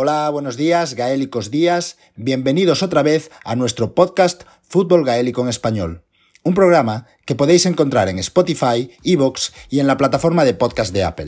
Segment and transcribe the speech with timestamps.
[0.00, 1.96] Hola, buenos días, gaélicos días.
[2.14, 6.04] Bienvenidos otra vez a nuestro podcast Fútbol Gaélico en Español.
[6.44, 11.02] Un programa que podéis encontrar en Spotify, Evox y en la plataforma de podcast de
[11.02, 11.26] Apple.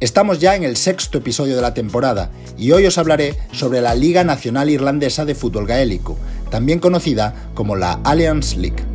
[0.00, 3.94] Estamos ya en el sexto episodio de la temporada y hoy os hablaré sobre la
[3.94, 6.18] Liga Nacional Irlandesa de Fútbol Gaélico,
[6.50, 8.91] también conocida como la Alliance League.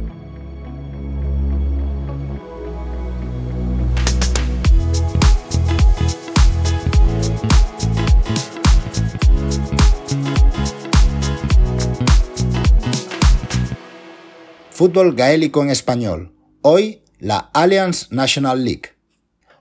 [14.77, 16.35] Fútbol gaélico en español.
[16.61, 18.91] Hoy, la Alliance National League.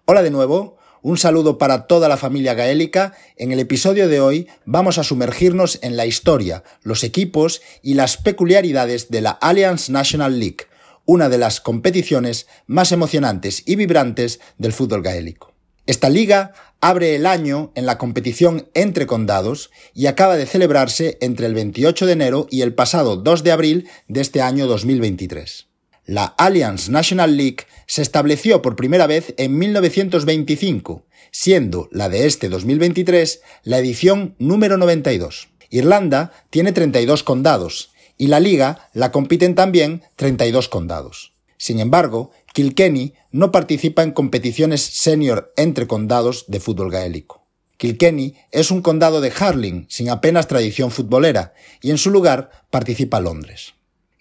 [0.04, 3.14] Hola de nuevo, un saludo para toda la familia gaélica.
[3.38, 8.18] En el episodio de hoy vamos a sumergirnos en la historia, los equipos y las
[8.18, 10.66] peculiaridades de la Alliance National League,
[11.06, 15.54] una de las competiciones más emocionantes y vibrantes del fútbol gaélico.
[15.86, 21.46] Esta liga abre el año en la competición entre condados y acaba de celebrarse entre
[21.46, 25.66] el 28 de enero y el pasado 2 de abril de este año 2023.
[26.04, 32.48] La Alliance National League se estableció por primera vez en 1925, siendo la de este
[32.48, 35.48] 2023 la edición número 92.
[35.70, 41.32] Irlanda tiene 32 condados y la liga la compiten también 32 condados.
[41.58, 47.44] Sin embargo, Kilkenny no participa en competiciones senior entre condados de fútbol gaélico.
[47.76, 53.20] Kilkenny es un condado de Harling sin apenas tradición futbolera y en su lugar participa
[53.20, 53.74] Londres.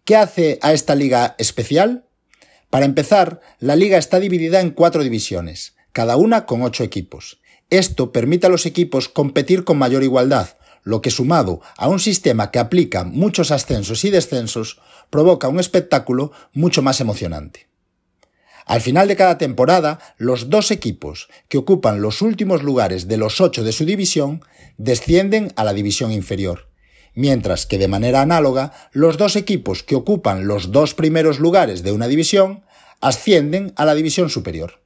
[0.04, 2.08] ¿Qué hace a esta liga especial?
[2.70, 7.40] Para empezar, la liga está dividida en cuatro divisiones, cada una con ocho equipos.
[7.70, 12.52] Esto permite a los equipos competir con mayor igualdad, lo que sumado a un sistema
[12.52, 17.74] que aplica muchos ascensos y descensos, provoca un espectáculo mucho más emocionante.
[18.66, 23.40] Al final de cada temporada, los dos equipos que ocupan los últimos lugares de los
[23.40, 24.44] ocho de su división
[24.78, 26.68] descienden a la división inferior,
[27.14, 31.92] mientras que de manera análoga, los dos equipos que ocupan los dos primeros lugares de
[31.92, 32.64] una división
[33.02, 34.82] ascienden a la división superior.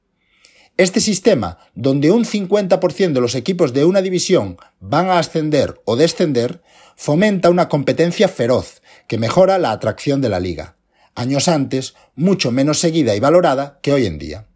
[0.76, 5.96] Este sistema, donde un 50% de los equipos de una división van a ascender o
[5.96, 6.62] descender,
[6.96, 10.76] fomenta una competencia feroz que mejora la atracción de la liga
[11.14, 14.46] años antes mucho menos seguida y valorada que hoy en día.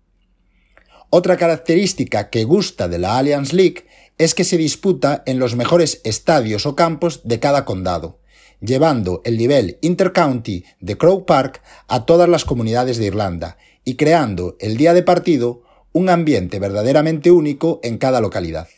[1.11, 3.87] Otra característica que gusta de la Alliance League
[4.19, 8.21] es que se disputa en los mejores estadios o campos de cada condado,
[8.61, 14.57] llevando el nivel intercounty de Crow Park a todas las comunidades de Irlanda y creando
[14.61, 18.69] el día de partido un ambiente verdaderamente único en cada localidad.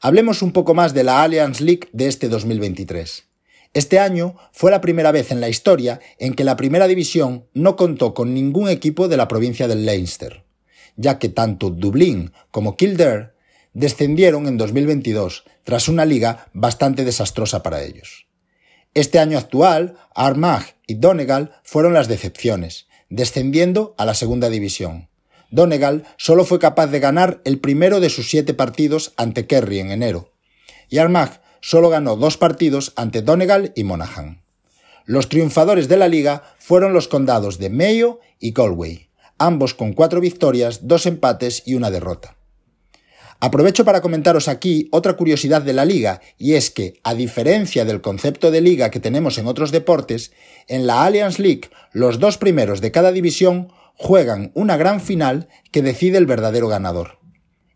[0.00, 3.24] Hablemos un poco más de la Alliance League de este 2023.
[3.74, 7.74] Este año fue la primera vez en la historia en que la primera división no
[7.74, 10.44] contó con ningún equipo de la provincia del Leinster,
[10.96, 13.32] ya que tanto Dublín como Kildare
[13.72, 18.28] descendieron en 2022 tras una liga bastante desastrosa para ellos.
[18.94, 25.08] Este año actual, Armagh y Donegal fueron las decepciones, descendiendo a la segunda división.
[25.50, 29.90] Donegal solo fue capaz de ganar el primero de sus siete partidos ante Kerry en
[29.90, 30.32] enero,
[30.88, 34.42] y Armagh solo ganó dos partidos ante Donegal y Monaghan.
[35.06, 39.08] Los triunfadores de la liga fueron los condados de Mayo y Galway,
[39.38, 42.36] ambos con cuatro victorias, dos empates y una derrota.
[43.40, 48.02] Aprovecho para comentaros aquí otra curiosidad de la liga, y es que, a diferencia del
[48.02, 50.32] concepto de liga que tenemos en otros deportes,
[50.68, 55.80] en la Alliance League los dos primeros de cada división juegan una gran final que
[55.80, 57.18] decide el verdadero ganador.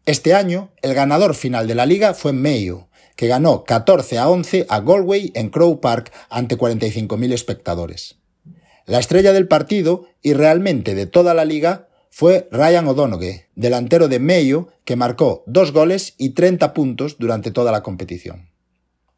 [0.04, 2.87] Este año, el ganador final de la liga fue Mayo,
[3.18, 8.14] que ganó 14 a 11 a Galway en Crow Park ante 45.000 espectadores.
[8.86, 14.20] La estrella del partido y realmente de toda la liga fue Ryan O'Donoghue, delantero de
[14.20, 18.50] Mayo, que marcó dos goles y 30 puntos durante toda la competición.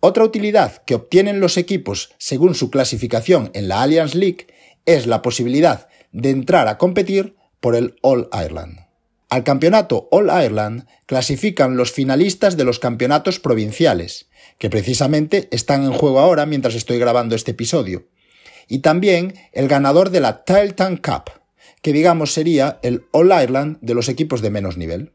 [0.00, 4.46] Otra utilidad que obtienen los equipos según su clasificación en la Alliance League
[4.86, 8.89] es la posibilidad de entrar a competir por el All Ireland.
[9.30, 15.92] Al campeonato All Ireland clasifican los finalistas de los campeonatos provinciales, que precisamente están en
[15.92, 18.08] juego ahora mientras estoy grabando este episodio,
[18.66, 21.30] y también el ganador de la Tilton Cup,
[21.80, 25.12] que digamos sería el All Ireland de los equipos de menos nivel.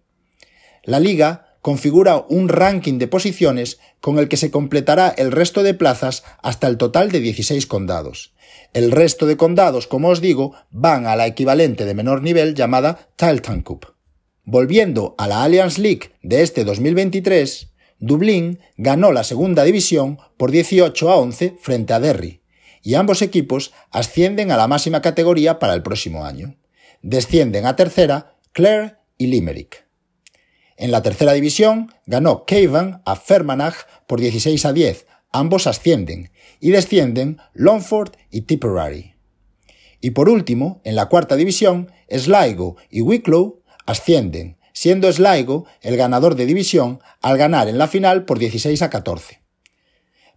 [0.84, 5.74] La liga configura un ranking de posiciones con el que se completará el resto de
[5.74, 8.34] plazas hasta el total de 16 condados.
[8.72, 13.10] El resto de condados, como os digo, van a la equivalente de menor nivel llamada
[13.18, 13.94] Tilton Cup.
[14.47, 21.09] Volviendo a la Alliance League de este 2023, Dublín ganó la segunda división por 18
[21.09, 22.44] a 11 frente a Derry,
[22.83, 26.57] y ambos equipos ascienden a la máxima categoría para el próximo año.
[27.01, 29.88] Descienden a tercera Clare y Limerick.
[30.77, 33.75] En la tercera división ganó Cavan a Fermanagh
[34.06, 39.15] por 16 a 10, ambos ascienden, y descienden Longford y Tipperary.
[40.01, 46.36] Y por último, en la cuarta división, Sligo y Wicklow ascienden, siendo Sligo el ganador
[46.36, 49.42] de división al ganar en la final por 16 a 14.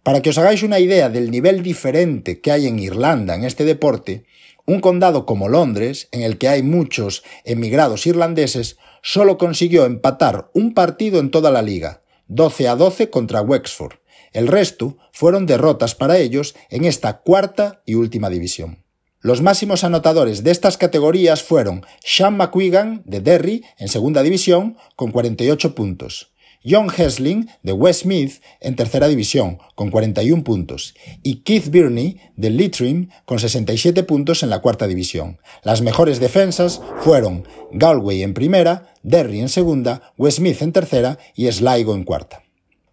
[0.03, 3.65] Para que os hagáis una idea del nivel diferente que hay en Irlanda en este
[3.65, 4.25] deporte,
[4.65, 10.73] un condado como Londres, en el que hay muchos emigrados irlandeses, solo consiguió empatar un
[10.73, 13.95] partido en toda la liga, 12 a 12 contra Wexford.
[14.31, 18.83] El resto fueron derrotas para ellos en esta cuarta y última división.
[19.21, 25.11] Los máximos anotadores de estas categorías fueron Sean McQuigan de Derry en segunda división con
[25.11, 26.31] 48 puntos,
[26.65, 33.09] John Hesling de Westmeath en tercera división con 41 puntos y Keith Birney de Leitrim
[33.25, 35.39] con 67 puntos en la cuarta división.
[35.63, 41.93] Las mejores defensas fueron Galway en primera, Derry en segunda, Westmeath en tercera y Sligo
[41.93, 42.43] en cuarta.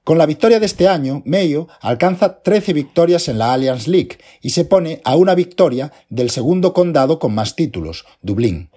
[0.06, 4.50] Con la victoria de este año, Mayo alcanza 13 victorias en la Alliance League y
[4.50, 8.70] se pone a una victoria del segundo condado con más títulos, Dublín.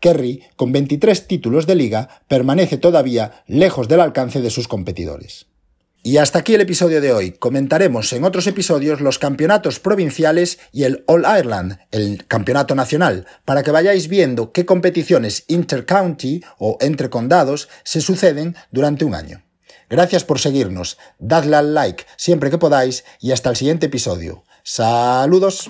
[0.00, 5.48] Kerry, con 23 títulos de liga, permanece todavía lejos del alcance de sus competidores.
[6.02, 7.32] Y hasta aquí el episodio de hoy.
[7.32, 13.62] Comentaremos en otros episodios los campeonatos provinciales y el All Ireland, el campeonato nacional, para
[13.62, 19.42] que vayáis viendo qué competiciones intercounty o entre condados se suceden durante un año.
[19.90, 24.44] Gracias por seguirnos, dadle al like siempre que podáis y hasta el siguiente episodio.
[24.62, 25.68] Saludos.